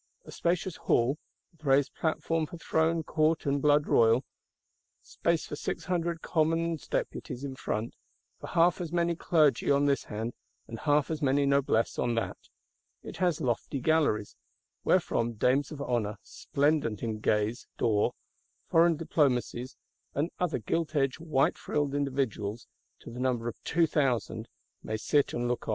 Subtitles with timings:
[0.25, 1.19] A spacious Hall:
[1.51, 4.25] with raised platform for Throne, Court and Blood royal;
[5.03, 7.93] space for six hundred Commons Deputies in front;
[8.39, 10.33] for half as many Clergy on this hand,
[10.67, 12.37] and half as many Noblesse on that.
[13.03, 14.35] It has lofty galleries;
[14.83, 18.15] wherefrom dames of honour, splendent in gaze d'or;
[18.71, 19.77] foreign Diplomacies,
[20.15, 22.65] and other gilt edged white frilled individuals
[23.01, 25.67] to the number of two thousand,—may sit and look.